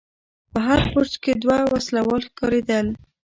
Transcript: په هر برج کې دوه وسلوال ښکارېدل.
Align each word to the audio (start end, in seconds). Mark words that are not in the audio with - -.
په 0.53 0.59
هر 0.67 0.81
برج 0.93 1.13
کې 1.23 1.31
دوه 1.43 1.57
وسلوال 1.73 2.21
ښکارېدل. 2.29 2.87